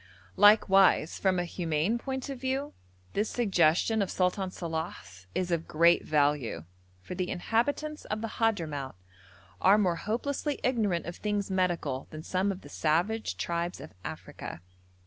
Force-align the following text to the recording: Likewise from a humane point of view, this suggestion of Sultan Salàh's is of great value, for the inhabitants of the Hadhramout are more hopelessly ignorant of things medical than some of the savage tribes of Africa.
Likewise 0.35 1.19
from 1.19 1.37
a 1.37 1.45
humane 1.45 1.99
point 1.99 2.27
of 2.29 2.41
view, 2.41 2.73
this 3.13 3.29
suggestion 3.29 4.01
of 4.01 4.09
Sultan 4.09 4.49
Salàh's 4.49 5.27
is 5.35 5.51
of 5.51 5.67
great 5.67 6.03
value, 6.05 6.63
for 7.03 7.13
the 7.13 7.29
inhabitants 7.29 8.05
of 8.05 8.21
the 8.21 8.29
Hadhramout 8.41 8.95
are 9.61 9.77
more 9.77 9.97
hopelessly 9.97 10.59
ignorant 10.63 11.05
of 11.05 11.17
things 11.17 11.51
medical 11.51 12.07
than 12.09 12.23
some 12.23 12.51
of 12.51 12.61
the 12.61 12.67
savage 12.69 13.37
tribes 13.37 13.79
of 13.79 13.93
Africa. 14.03 14.61